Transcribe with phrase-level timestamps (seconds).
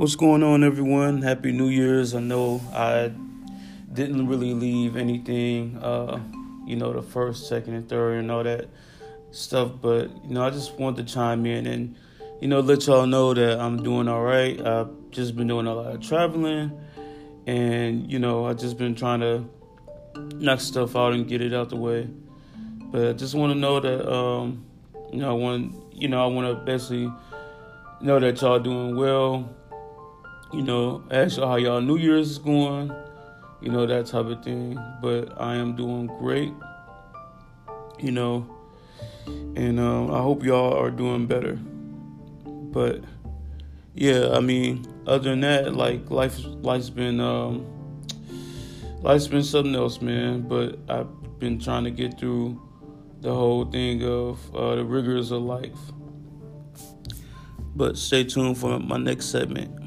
[0.00, 1.20] What's going on, everyone?
[1.20, 2.14] Happy New Year's.
[2.14, 3.12] I know I
[3.92, 6.18] didn't really leave anything, uh,
[6.64, 8.70] you know, the first, second, and third, and all that
[9.30, 11.96] stuff, but, you know, I just wanted to chime in and,
[12.40, 14.58] you know, let y'all know that I'm doing all right.
[14.58, 16.72] I've just been doing a lot of traveling,
[17.46, 19.44] and, you know, I've just been trying to
[20.34, 22.08] knock stuff out and get it out the way.
[22.90, 24.64] But I just want to know that, um,
[25.12, 27.12] you know, I want, you know, I want to basically
[28.00, 29.56] know that y'all doing well
[30.52, 32.92] you know, ask y'all how y'all New Year's is going,
[33.60, 34.78] you know, that type of thing.
[35.00, 36.52] But I am doing great,
[37.98, 38.48] you know,
[39.26, 41.58] and um, I hope y'all are doing better.
[42.44, 43.02] But
[43.94, 47.66] yeah, I mean, other than that, like life, life's been um,
[49.02, 50.42] life's been something else, man.
[50.42, 52.60] But I've been trying to get through
[53.20, 55.78] the whole thing of uh, the rigors of life.
[57.74, 59.79] But stay tuned for my next segment.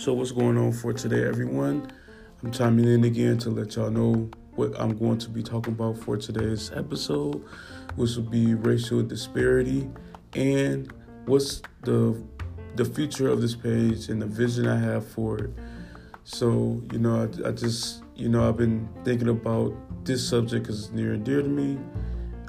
[0.00, 1.92] So, what's going on for today, everyone?
[2.42, 5.98] I'm chiming in again to let y'all know what I'm going to be talking about
[5.98, 7.44] for today's episode,
[7.96, 9.90] which will be racial disparity
[10.32, 10.90] and
[11.26, 12.18] what's the
[12.76, 15.50] the future of this page and the vision I have for it.
[16.24, 19.74] So, you know, I, I just, you know, I've been thinking about
[20.06, 21.78] this subject because it's near and dear to me.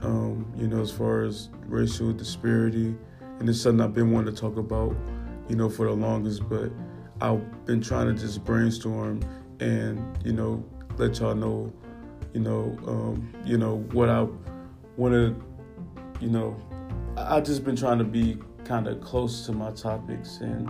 [0.03, 2.95] Um, you know, as far as racial disparity,
[3.39, 4.95] and it's something I've been wanting to talk about,
[5.49, 6.71] you know, for the longest, but
[7.21, 9.21] I've been trying to just brainstorm
[9.59, 10.65] and you know
[10.97, 11.71] let y'all know,
[12.33, 14.27] you know, um, you know what I
[14.97, 15.43] want to,
[16.19, 16.57] you know,
[17.15, 20.69] I have just been trying to be kind of close to my topics and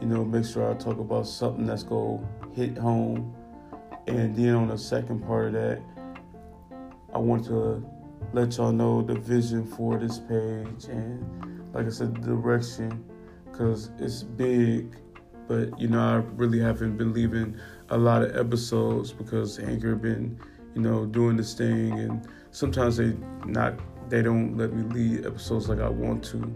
[0.00, 3.34] you know make sure I talk about something that's gonna hit home,
[4.06, 5.80] and then on the second part of that,
[7.14, 7.84] I want to
[8.34, 13.04] let y'all know the vision for this page and like I said, the direction
[13.50, 14.94] because it's big
[15.48, 17.56] but you know, I really haven't been leaving
[17.90, 20.38] a lot of episodes because Anchor been,
[20.74, 23.14] you know, doing this thing, and sometimes they
[23.44, 23.74] not
[24.08, 26.52] they don't let me lead episodes like I want to,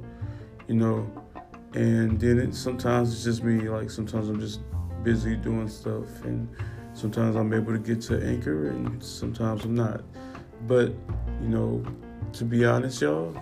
[0.69, 1.11] you know,
[1.75, 3.69] and then it, sometimes it's just me.
[3.69, 4.61] Like sometimes I'm just
[5.03, 6.49] busy doing stuff, and
[6.93, 10.03] sometimes I'm able to get to Anchor, and sometimes I'm not.
[10.67, 10.93] But
[11.41, 11.85] you know,
[12.33, 13.37] to be honest, y'all,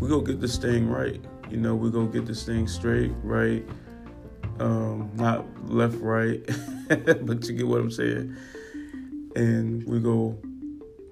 [0.00, 1.24] we go get this thing right.
[1.48, 3.64] You know, we go get this thing straight, right
[4.60, 6.40] um, not left, right,
[6.88, 8.36] but you get what I'm saying.
[9.36, 10.38] And we go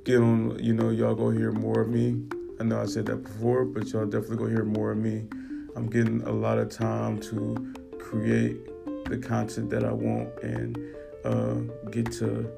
[0.04, 2.22] get on, you know, y'all go hear more of me.
[2.60, 5.26] I know I said that before, but y'all definitely go hear more of me.
[5.74, 8.64] I'm getting a lot of time to create
[9.06, 10.78] the content that I want and
[11.24, 11.54] uh,
[11.90, 12.50] get to,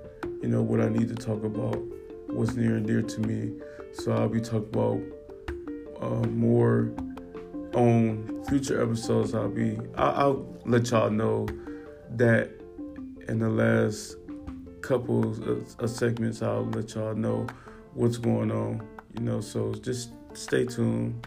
[0.42, 1.78] you know, what I need to talk about,
[2.28, 3.52] what's near and dear to me.
[3.92, 5.00] So I'll be talking about
[6.02, 6.92] uh, more
[7.74, 11.46] on future episodes, I'll be I'll, I'll, let y'all know
[12.10, 12.50] that
[13.28, 14.16] in the last
[14.80, 17.46] couple of, of segments, I'll let y'all know
[17.92, 18.86] what's going on.
[19.14, 21.26] You know, so just stay tuned.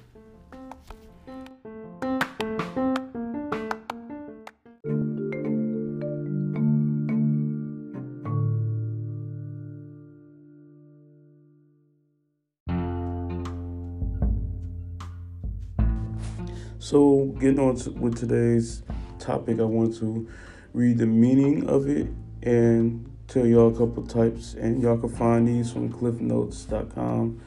[16.97, 18.81] So, getting on to, with today's
[19.19, 20.27] topic, I want to
[20.73, 22.07] read the meaning of it
[22.41, 27.39] and tell y'all a couple types, and y'all can find these from cliffnotes.com.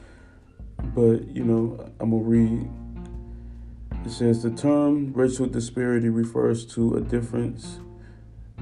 [0.95, 4.05] But, you know, I'm going to read.
[4.05, 7.81] It says the term racial disparity refers to a difference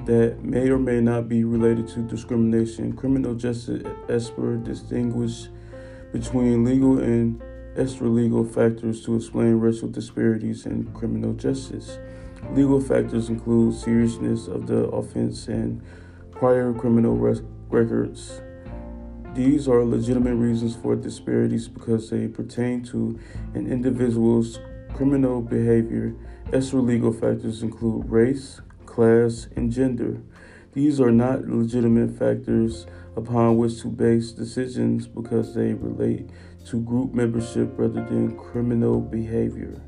[0.05, 2.93] that may or may not be related to discrimination.
[2.93, 5.49] Criminal justice experts distinguish
[6.11, 7.39] between legal and
[7.79, 11.97] extra-legal factors to explain racial disparities in criminal justice.
[12.51, 15.81] Legal factors include seriousness of the offense and
[16.31, 17.15] prior criminal
[17.69, 18.41] records.
[19.33, 23.17] These are legitimate reasons for disparities because they pertain to
[23.53, 24.59] an individual's
[24.93, 26.15] criminal behavior.
[26.51, 30.21] Extra legal factors include race, class, and gender.
[30.73, 36.29] These are not legitimate factors upon which to base decisions because they relate
[36.69, 39.81] to group membership rather than criminal behavior.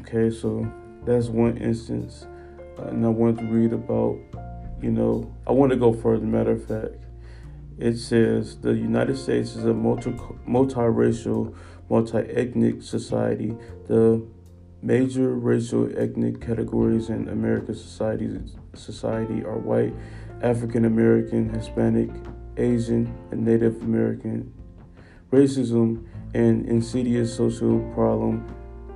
[0.00, 0.70] Okay, so
[1.04, 2.26] that's one instance.
[2.78, 4.18] Uh, and I wanted to read about
[4.82, 6.26] you know, I want to go further.
[6.26, 7.04] Matter of fact,
[7.78, 10.10] it says the United States is a multi
[10.46, 11.54] multiracial,
[11.88, 13.56] multi-ethnic society.
[13.86, 14.26] The
[14.82, 18.38] major racial ethnic categories in American society
[18.74, 19.94] society are white,
[20.42, 22.10] African American, Hispanic,
[22.56, 24.52] Asian, and Native American.
[25.32, 28.46] Racism, an insidious social problem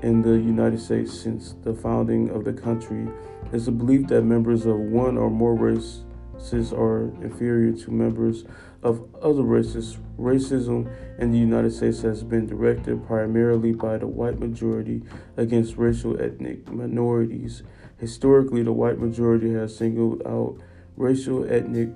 [0.03, 3.09] in the United States since the founding of the country,
[3.53, 8.45] is the belief that members of one or more races are inferior to members
[8.85, 9.99] of other races.
[10.19, 10.89] Racism
[11.19, 15.03] in the United States has been directed primarily by the white majority
[15.37, 17.65] against racial ethnic minorities.
[17.99, 20.59] Historically, the white majority has singled out
[20.97, 21.89] racial ethnic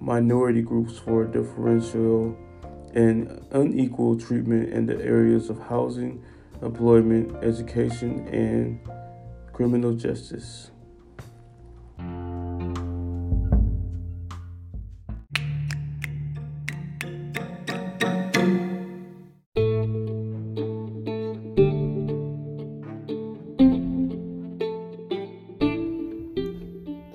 [0.00, 2.34] minority groups for differential
[2.94, 6.22] and unequal treatment in the areas of housing,
[6.62, 8.80] employment, education, and
[9.52, 10.70] criminal justice.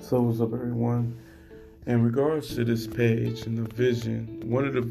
[0.00, 1.18] So, what's up, everyone?
[1.86, 4.82] In regards to this page and the vision, one of the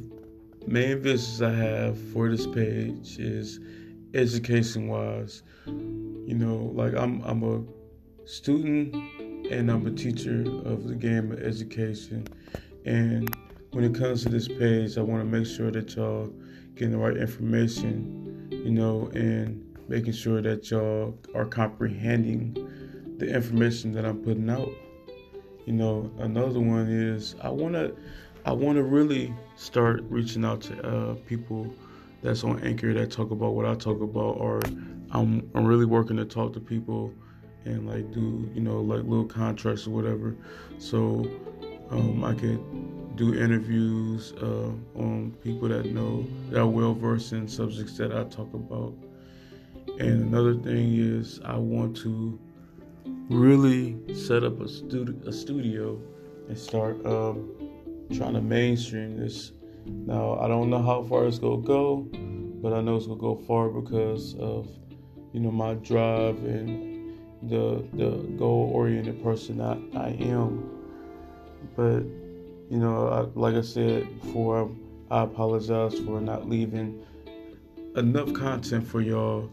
[0.68, 3.60] main visions I have for this page is
[4.14, 5.44] education wise.
[5.66, 7.64] You know, like I'm I'm a
[8.28, 8.96] student
[9.52, 12.28] and I'm a teacher of the game of education.
[12.86, 13.34] And
[13.72, 16.34] when it comes to this page, I want to make sure that y'all
[16.76, 22.54] getting the right information, you know, and making sure that y'all are comprehending
[23.18, 24.70] the information that I'm putting out.
[25.66, 27.96] You know, another one is I want to
[28.46, 31.74] I want to really start reaching out to uh, people
[32.22, 34.60] that's on Anchor that talk about what I talk about, or
[35.12, 37.14] I'm I'm really working to talk to people
[37.66, 40.36] and like do you know like little contracts or whatever,
[40.78, 41.26] so
[41.90, 47.48] um, I could do interviews uh, on people that know that are well versed in
[47.48, 48.94] subjects that I talk about.
[50.00, 52.40] And another thing is I want to
[53.30, 56.00] really set up a, studi- a studio
[56.48, 57.63] and start um,
[58.12, 59.52] trying to mainstream this.
[59.86, 62.08] Now, I don't know how far it's going to go,
[62.62, 64.68] but I know it's going to go far because of,
[65.34, 70.70] you know, my drive and the, the goal-oriented person I, I am.
[71.76, 72.04] But,
[72.70, 74.72] you know, I, like I said before,
[75.12, 77.06] I apologize for not leaving
[77.96, 79.50] enough content for y'all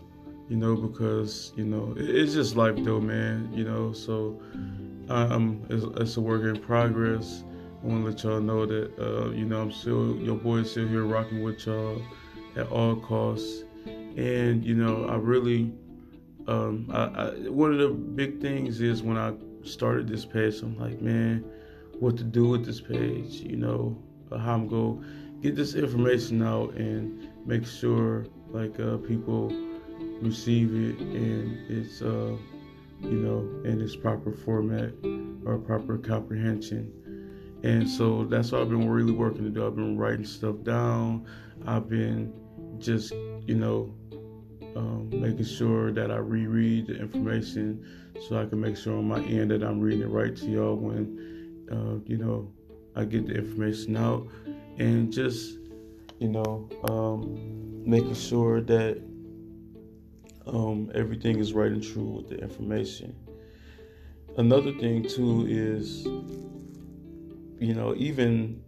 [0.50, 3.48] you know, because you know it's just life though, man.
[3.54, 4.42] You know, so
[5.08, 7.44] um, it's, it's a work in progress.
[7.82, 10.70] I want to let y'all know that uh, you know I'm still your boy is
[10.70, 12.02] still here rocking with y'all
[12.56, 15.72] at all costs, and you know I really
[16.46, 19.32] um, I, I, one of the big things is when I
[19.62, 21.44] started this page, I'm like, man,
[21.98, 23.40] what to do with this page?
[23.40, 25.00] You know, how I'm gonna
[25.40, 29.52] get this information out and make sure like uh, people
[30.20, 32.36] receive it and its uh,
[33.00, 34.92] you know in its proper format
[35.46, 36.92] or proper comprehension
[37.62, 39.66] and so that's what i've been really working to do.
[39.66, 41.26] I've been writing stuff down.
[41.66, 42.32] I've been
[42.78, 43.94] just you know
[44.76, 47.84] um, making sure that i reread the information
[48.28, 50.76] so i can make sure on my end that i'm reading it right to y'all
[50.76, 52.50] when uh, you know
[52.96, 54.26] i get the information out.
[54.78, 55.58] And just
[56.18, 59.02] you know um, making sure that
[60.46, 63.14] um, everything is right and true with the information.
[64.38, 66.06] Another thing too is,
[67.60, 68.62] you know, even,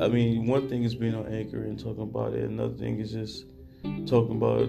[0.00, 2.42] I mean, one thing is being on Anchor and talking about it.
[2.42, 3.44] Another thing is just
[4.06, 4.68] talking about,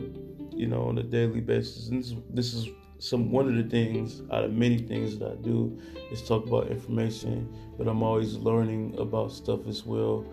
[0.54, 1.88] you know, on a daily basis.
[1.88, 2.68] And this, this is
[3.00, 5.82] some one of the things out of many things that I do
[6.12, 10.26] is talk about information, but I'm always learning about stuff as well.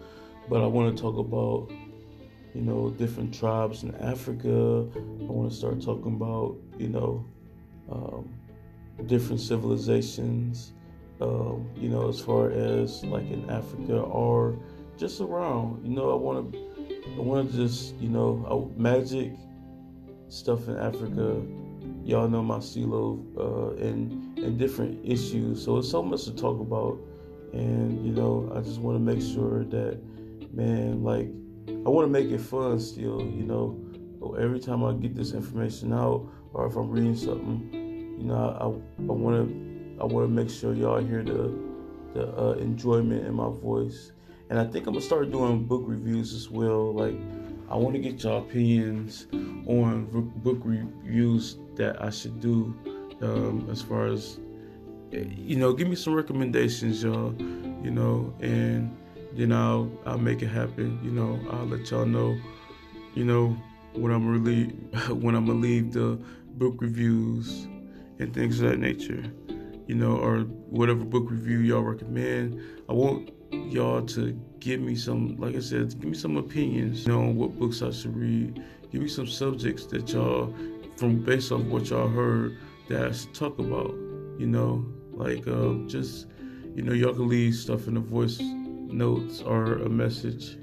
[0.48, 1.70] But I want to talk about
[2.56, 4.88] you know, different tribes in Africa.
[4.96, 7.22] I want to start talking about, you know,
[7.92, 8.34] um,
[9.04, 10.72] different civilizations,
[11.20, 14.58] um, you know, as far as like in Africa or
[14.96, 15.84] just around.
[15.84, 16.58] You know, I want to,
[17.16, 18.44] I want to just, you know,
[18.76, 19.32] I, magic
[20.28, 21.42] stuff in Africa.
[22.04, 25.64] Y'all know my CeeLo uh, and and different issues.
[25.64, 26.98] So it's so much to talk about,
[27.52, 30.00] and you know, I just want to make sure that,
[30.52, 31.28] man, like
[31.68, 33.80] I want to make it fun still, you know.
[34.38, 37.70] Every time I get this information out, or if I'm reading something,
[38.18, 38.64] you know, I
[39.02, 39.65] I want to
[40.00, 41.54] I want to make sure y'all hear the
[42.14, 44.12] the uh, enjoyment in my voice.
[44.48, 46.94] And I think I'm gonna start doing book reviews as well.
[46.94, 47.16] Like,
[47.68, 49.26] I want to get y'all opinions
[49.66, 52.74] on book reviews that I should do,
[53.22, 54.38] um, as far as
[55.10, 57.34] you know, give me some recommendations, y'all.
[57.82, 58.96] You know, and
[59.32, 60.98] then I'll I'll make it happen.
[61.02, 62.38] You know, I'll let y'all know.
[63.14, 63.56] You know,
[63.92, 64.64] when I'm really
[65.12, 66.18] when I'm gonna leave the
[66.54, 67.66] book reviews
[68.18, 69.24] and things of that nature.
[69.86, 72.60] You know, or whatever book review y'all recommend.
[72.88, 77.12] I want y'all to give me some, like I said, give me some opinions you
[77.12, 78.62] know, on what books I should read.
[78.90, 80.54] Give me some subjects that y'all,
[80.96, 83.94] from based off what y'all heard, that I should talk about.
[84.38, 86.26] You know, like uh, just,
[86.74, 90.56] you know, y'all can leave stuff in the voice notes or a message,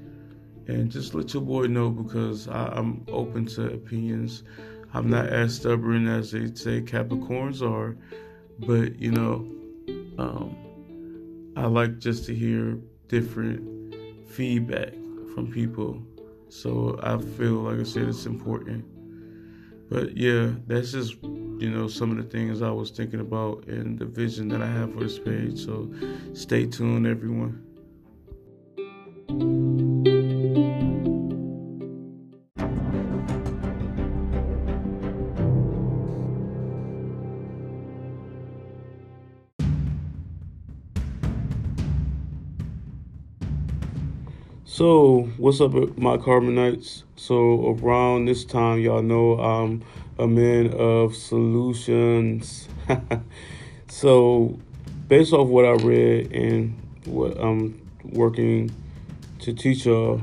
[0.66, 4.44] and just let your boy know because I, I'm open to opinions.
[4.92, 7.96] I'm not as stubborn as they say Capricorns are,
[8.60, 9.46] but you know,
[10.18, 10.56] um,
[11.56, 13.94] I like just to hear different
[14.28, 14.92] feedback
[15.34, 16.02] from people.
[16.48, 18.84] So I feel like I said it's important.
[19.90, 23.98] But yeah, that's just you know some of the things I was thinking about and
[23.98, 25.64] the vision that I have for this page.
[25.64, 25.92] So
[26.32, 27.62] stay tuned, everyone.
[44.76, 47.04] So, what's up, my Carbonites?
[47.14, 49.84] So, around this time, y'all know I'm
[50.18, 52.66] a man of solutions.
[53.88, 54.58] so,
[55.06, 58.72] based off what I read and what I'm working
[59.42, 60.20] to teach y'all,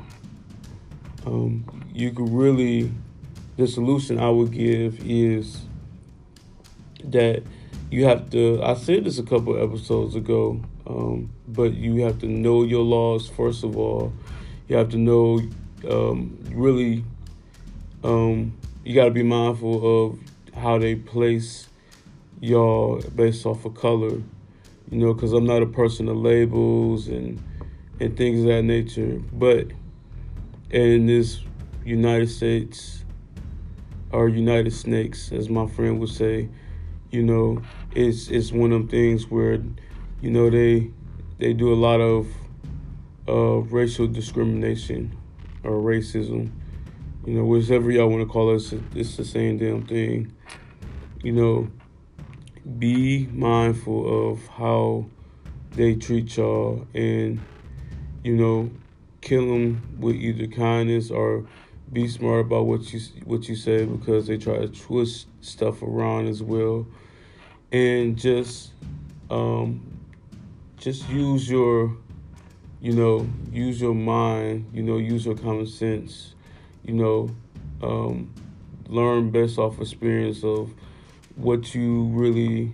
[1.25, 2.91] um, you could really,
[3.55, 5.62] the solution I would give is
[7.05, 7.41] that
[7.89, 12.25] you have to, I said this a couple episodes ago, um, but you have to
[12.25, 14.12] know your laws first of all
[14.71, 15.41] you have to know
[15.89, 17.03] um, really
[18.05, 20.19] um, you got to be mindful of
[20.55, 21.67] how they place
[22.39, 24.11] y'all based off of color
[24.89, 27.43] you know because i'm not a person of labels and
[27.99, 29.21] and things of that nature.
[29.33, 29.67] But
[30.69, 31.41] in this
[31.83, 33.03] united states
[34.11, 36.47] or united snakes as my friend would say
[37.09, 37.61] you know
[37.93, 39.61] it's it's one of them things where
[40.21, 40.89] you know they
[41.39, 42.27] they do a lot of
[43.27, 45.15] of racial discrimination
[45.63, 46.51] or racism.
[47.25, 50.33] You know, whatever y'all want to call it, it's the same damn thing.
[51.23, 51.69] You know,
[52.79, 55.05] be mindful of how
[55.71, 57.39] they treat y'all and,
[58.23, 58.71] you know,
[59.21, 61.45] kill them with either kindness or
[61.93, 66.27] be smart about what you what you say because they try to twist stuff around
[66.27, 66.87] as well
[67.71, 68.71] and just
[69.29, 69.81] um
[70.77, 71.95] just use your
[72.81, 76.33] you know, use your mind, you know, use your common sense,
[76.83, 77.29] you know,
[77.83, 78.33] um,
[78.88, 80.73] learn best off experience of
[81.35, 82.71] what you really,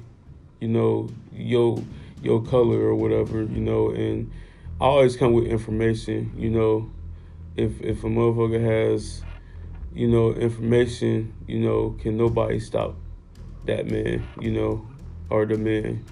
[0.61, 1.83] you know, your
[2.23, 4.31] your color or whatever, you know, and
[4.79, 6.89] I always come with information, you know,
[7.57, 9.23] if if a motherfucker has,
[9.93, 12.95] you know, information, you know, can nobody stop
[13.65, 14.87] that man, you know,
[15.29, 16.05] or the man,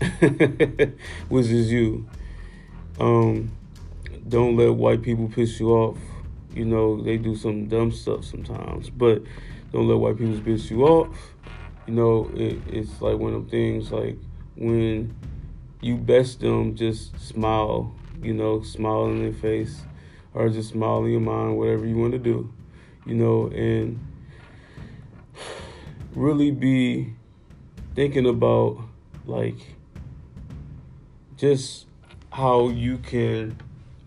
[1.28, 2.06] which is you.
[2.98, 3.52] Um,
[4.28, 5.98] don't let white people piss you off.
[6.54, 9.22] You know, they do some dumb stuff sometimes, but
[9.72, 11.16] don't let white people piss you off.
[11.86, 14.16] You know, it, it's like one of them things like
[14.56, 15.14] when
[15.80, 19.82] you best them, just smile, you know, smile in their face
[20.34, 22.52] or just smile in your mind, whatever you want to do,
[23.06, 23.98] you know, and
[26.14, 27.14] really be
[27.94, 28.78] thinking about
[29.24, 29.56] like
[31.36, 31.86] just
[32.40, 33.54] how you can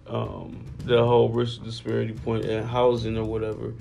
[0.07, 3.73] um, the whole racial disparity point and housing or whatever.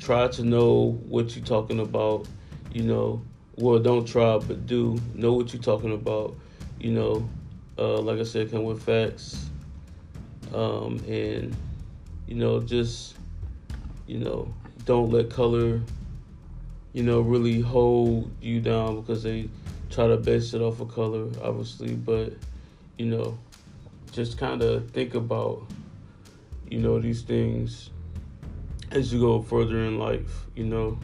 [0.00, 2.26] Try to know what you're talking about.
[2.72, 3.22] You know,
[3.56, 6.34] well, don't try, but do know what you're talking about.
[6.80, 7.28] You know,
[7.78, 9.48] uh, like I said, come with facts,
[10.52, 11.56] um, and
[12.26, 13.14] you know, just
[14.06, 14.52] you know,
[14.86, 15.80] don't let color,
[16.92, 19.48] you know, really hold you down because they
[19.90, 22.32] try to base it off of color, obviously, but
[22.96, 23.38] you know,
[24.12, 25.66] just kind of think about,
[26.68, 27.90] you know, these things
[28.90, 30.98] as you go further in life, you know,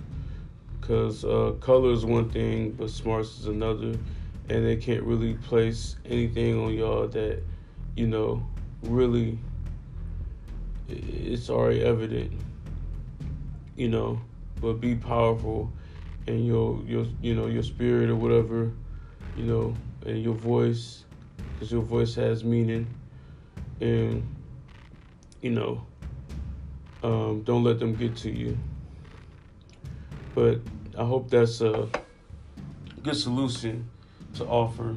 [0.80, 3.98] because uh, color is one thing, but smarts is another,
[4.48, 7.42] and they can't really place anything on y'all that,
[7.96, 8.44] you know,
[8.82, 9.38] really
[10.88, 12.32] it's already evident,
[13.76, 14.20] you know,
[14.60, 15.72] but be powerful
[16.26, 18.72] and your your you know your spirit or whatever,
[19.36, 19.74] you know,
[20.06, 21.04] and your voice
[21.54, 22.86] because your voice has meaning.
[23.80, 24.26] And,
[25.40, 25.86] you know,
[27.02, 28.58] um, don't let them get to you.
[30.34, 30.60] But
[30.98, 31.88] I hope that's a
[33.02, 33.88] good solution
[34.34, 34.96] to offer.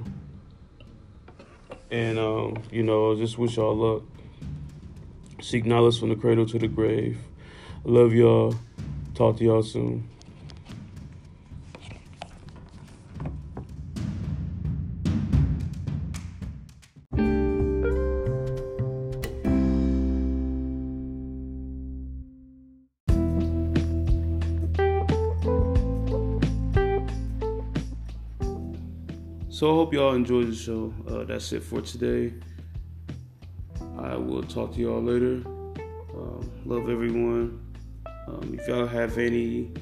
[1.91, 4.03] And um, you know, just wish y'all luck.
[5.41, 7.17] Seek knowledge from the cradle to the grave.
[7.83, 8.55] Love y'all.
[9.13, 10.09] Talk to y'all soon.
[29.57, 30.93] So I hope y'all enjoyed the show.
[31.09, 32.31] Uh, that's it for today.
[33.97, 35.41] I will talk to y'all later.
[36.15, 37.59] Um, love everyone.
[38.27, 39.73] Um, if y'all have anything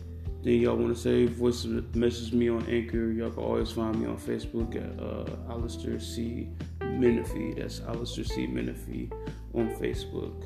[0.46, 3.12] y'all want to say, voice message me on Anchor.
[3.12, 6.48] Y'all can always find me on Facebook at uh, Alistair C.
[6.80, 7.56] Menifee.
[7.56, 8.48] That's Alistair C.
[8.48, 9.10] Menifee
[9.54, 10.46] on Facebook.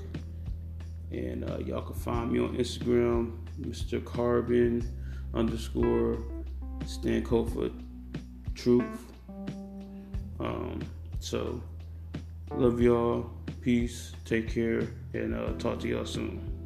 [1.11, 4.03] And uh, y'all can find me on Instagram, Mr.
[4.03, 4.91] Carbon
[5.35, 6.17] underscore
[6.87, 7.69] Stan for
[8.55, 9.18] Truth.
[10.39, 10.79] Um,
[11.19, 11.61] so,
[12.51, 13.29] love y'all.
[13.61, 14.13] Peace.
[14.25, 14.87] Take care.
[15.13, 16.58] And uh, talk to y'all soon.